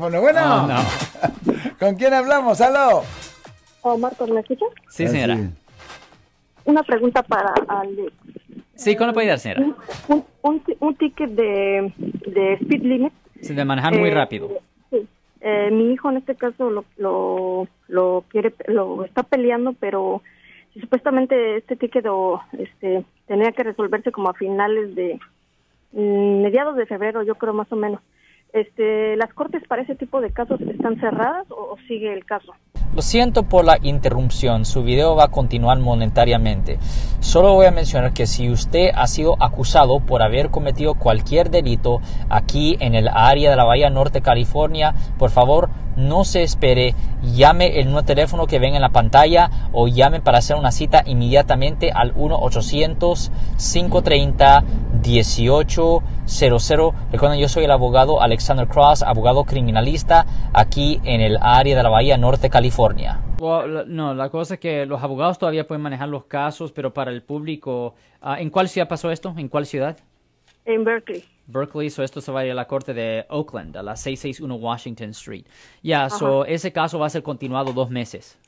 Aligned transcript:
Bueno, 0.00 0.20
bueno. 0.20 0.40
Oh, 0.64 0.66
no. 0.68 0.76
¿Con 1.80 1.96
quién 1.96 2.14
hablamos? 2.14 2.60
¡Aló! 2.60 3.02
Oh, 3.82 3.98
Marcos, 3.98 4.30
¿me 4.30 4.38
escuchas? 4.38 4.68
Sí, 4.88 5.06
Ah, 5.06 5.08
señora. 5.08 5.36
sí. 5.36 5.48
Una 6.66 6.84
pregunta 6.84 7.20
para 7.24 7.52
Alex. 7.66 8.12
Sí, 8.76 8.94
¿cómo 8.94 9.08
le 9.08 9.12
puede 9.14 9.24
ayudar, 9.26 9.40
señora? 9.40 9.60
Un, 9.62 9.74
un, 10.06 10.24
un 10.42 10.60
ti- 10.60 10.76
un 10.78 10.94
ticket 10.94 11.30
de, 11.30 11.92
de 11.96 12.52
speed 12.60 12.82
limit. 12.82 13.12
Sí, 13.42 13.54
de 13.54 13.64
manejar 13.64 13.98
muy 13.98 14.08
Eh, 14.10 14.14
rápido. 14.14 14.48
Sí. 14.90 15.04
Eh, 15.40 15.70
mi 15.72 15.92
hijo 15.92 16.08
en 16.10 16.18
este 16.18 16.36
caso 16.36 16.70
lo, 16.70 16.84
lo, 16.96 17.66
lo 17.88 18.24
quiere, 18.28 18.54
lo 18.68 19.04
está 19.04 19.24
peleando, 19.24 19.72
pero 19.80 20.22
supuestamente 20.80 21.56
este 21.56 21.74
ticket 21.74 22.06
o, 22.06 22.40
este, 22.56 23.04
tenía 23.26 23.50
que 23.50 23.64
resolverse 23.64 24.12
como 24.12 24.28
a 24.30 24.34
finales 24.34 24.94
de 24.94 25.18
mm, 25.90 26.42
mediados 26.42 26.76
de 26.76 26.86
febrero, 26.86 27.24
yo 27.24 27.34
creo 27.34 27.52
más 27.52 27.72
o 27.72 27.74
menos. 27.76 28.00
Este, 28.52 29.16
las 29.16 29.32
cortes 29.34 29.62
para 29.68 29.82
ese 29.82 29.94
tipo 29.94 30.20
de 30.20 30.30
casos 30.30 30.60
están 30.62 30.98
cerradas 30.98 31.46
o, 31.50 31.76
sigue 31.86 32.12
el 32.12 32.24
caso. 32.24 32.52
Lo 32.94 33.02
siento 33.02 33.42
por 33.42 33.64
la 33.64 33.78
interrupción, 33.82 34.64
su 34.64 34.82
video 34.82 35.14
va 35.14 35.24
a 35.24 35.28
continuar 35.28 35.78
monetariamente. 35.78 36.78
Solo 37.20 37.52
voy 37.52 37.66
a 37.66 37.70
mencionar 37.70 38.14
que 38.14 38.26
si 38.26 38.50
usted 38.50 38.88
ha 38.94 39.06
sido 39.06 39.36
acusado 39.40 40.00
por 40.00 40.22
haber 40.22 40.50
cometido 40.50 40.94
cualquier 40.94 41.50
delito 41.50 42.00
aquí 42.30 42.76
en 42.80 42.94
el 42.94 43.08
área 43.08 43.50
de 43.50 43.56
la 43.56 43.64
Bahía 43.64 43.90
Norte, 43.90 44.22
California, 44.22 44.94
por 45.18 45.30
favor 45.30 45.68
no 45.96 46.24
se 46.24 46.42
espere, 46.42 46.94
llame 47.22 47.80
el 47.80 47.86
nuevo 47.86 48.04
teléfono 48.04 48.46
que 48.46 48.58
ven 48.58 48.74
en 48.74 48.80
la 48.80 48.90
pantalla 48.90 49.50
o 49.72 49.88
llame 49.88 50.20
para 50.20 50.38
hacer 50.38 50.56
una 50.56 50.72
cita 50.72 51.02
inmediatamente 51.04 51.90
al 51.92 52.12
1-800-530-1800. 56.28 56.94
Recuerden, 57.12 57.40
yo 57.40 57.48
soy 57.48 57.64
el 57.64 57.70
abogado 57.70 58.20
Alexander 58.20 58.68
Cross, 58.68 59.02
abogado 59.02 59.44
criminalista 59.44 60.26
aquí 60.52 61.00
en 61.04 61.20
el 61.20 61.38
área 61.40 61.76
de 61.76 61.82
la 61.82 61.88
Bahía 61.88 62.16
Norte, 62.16 62.50
California. 62.50 63.20
Well, 63.40 63.84
no, 63.86 64.14
la 64.14 64.28
cosa 64.30 64.54
es 64.54 64.60
que 64.60 64.86
los 64.86 65.02
abogados 65.02 65.38
todavía 65.38 65.66
pueden 65.66 65.82
manejar 65.82 66.08
los 66.08 66.24
casos, 66.24 66.72
pero 66.72 66.92
para 66.92 67.10
el 67.10 67.22
público, 67.22 67.94
ah, 68.20 68.40
¿en 68.40 68.50
cuál 68.50 68.68
ciudad 68.68 68.88
pasó 68.88 69.10
esto? 69.10 69.34
¿En 69.36 69.48
cuál 69.48 69.66
ciudad? 69.66 69.96
En 70.64 70.84
Berkeley. 70.84 71.24
Berkeley, 71.46 71.88
so 71.88 72.02
esto 72.02 72.20
se 72.20 72.30
va 72.30 72.40
a 72.40 72.44
ir 72.44 72.52
a 72.52 72.54
la 72.54 72.66
corte 72.66 72.92
de 72.92 73.24
Oakland, 73.30 73.76
a 73.76 73.82
la 73.82 73.96
661 73.96 74.54
Washington 74.56 75.10
Street. 75.10 75.46
Ya, 75.82 76.10
so 76.10 76.44
ese 76.44 76.72
caso 76.72 76.98
va 76.98 77.06
a 77.06 77.10
ser 77.10 77.22
continuado 77.22 77.72
dos 77.72 77.88
meses. 77.88 78.38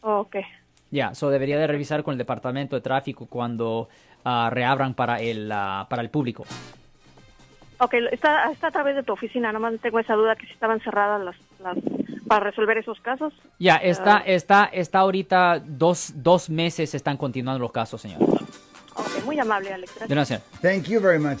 Ok. 0.00 0.36
Ya, 0.92 1.14
so 1.14 1.30
debería 1.30 1.58
de 1.58 1.66
revisar 1.66 2.04
con 2.04 2.12
el 2.12 2.18
departamento 2.18 2.76
de 2.76 2.82
tráfico 2.82 3.26
cuando 3.26 3.88
ah, 4.24 4.48
reabran 4.52 4.94
para 4.94 5.20
el, 5.20 5.50
ah, 5.50 5.86
para 5.90 6.02
el 6.02 6.10
público. 6.10 6.44
Ok, 7.78 7.94
está, 8.12 8.52
está 8.52 8.68
a 8.68 8.70
través 8.70 8.94
de 8.94 9.02
tu 9.02 9.12
oficina, 9.12 9.48
nada 9.50 9.58
más 9.58 9.80
tengo 9.80 9.98
esa 9.98 10.14
duda 10.14 10.36
que 10.36 10.46
si 10.46 10.52
estaban 10.52 10.78
cerradas 10.80 11.24
las, 11.24 11.36
las 11.60 11.76
para 12.28 12.44
resolver 12.44 12.78
esos 12.78 13.00
casos. 13.00 13.32
Ya, 13.58 13.76
está, 13.76 14.18
Ah. 14.18 14.22
está, 14.26 14.64
está 14.66 14.98
ahorita 15.00 15.60
dos, 15.66 16.12
dos 16.14 16.48
meses 16.48 16.94
están 16.94 17.16
continuando 17.16 17.58
los 17.58 17.72
casos, 17.72 18.00
señor. 18.00 18.22
Ok, 18.94 19.24
muy 19.24 19.38
amable, 19.40 19.72
Alex. 19.72 19.98
De 19.98 20.06
Gracias. 20.06 20.10
nada, 20.10 20.24
señor. 20.26 20.42
Thank 20.60 20.88
you 20.90 21.00
very 21.00 21.18
much. 21.18 21.40